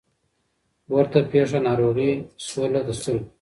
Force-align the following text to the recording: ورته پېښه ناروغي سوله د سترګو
ورته 0.93 1.19
پېښه 1.31 1.59
ناروغي 1.67 2.11
سوله 2.49 2.81
د 2.87 2.89
سترګو 2.99 3.25